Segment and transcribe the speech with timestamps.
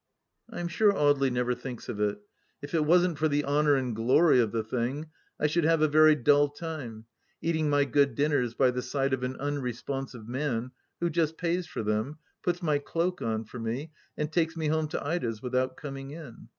[0.49, 2.17] I'm sure Audely never thinks of it.
[2.59, 5.87] If it wasn't for the honour and glory of the thing I should have a
[5.87, 7.05] very dull time,
[7.39, 11.83] eating my good dinners by the side of an unresponsive man, who just pays for
[11.83, 16.09] them, puts my cloak on for me, and takes me home to Ida's without" coming
[16.09, 16.47] in."